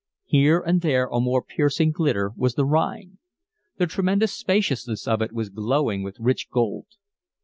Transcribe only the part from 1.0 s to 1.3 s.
a